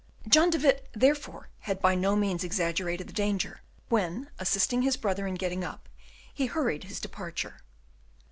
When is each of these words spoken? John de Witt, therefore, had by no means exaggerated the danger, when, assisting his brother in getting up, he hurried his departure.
John 0.27 0.49
de 0.49 0.57
Witt, 0.57 0.87
therefore, 0.93 1.49
had 1.59 1.79
by 1.79 1.93
no 1.93 2.15
means 2.15 2.43
exaggerated 2.43 3.05
the 3.05 3.13
danger, 3.13 3.61
when, 3.87 4.31
assisting 4.39 4.81
his 4.81 4.97
brother 4.97 5.27
in 5.27 5.35
getting 5.35 5.63
up, 5.63 5.87
he 6.33 6.47
hurried 6.47 6.85
his 6.85 6.99
departure. 6.99 7.59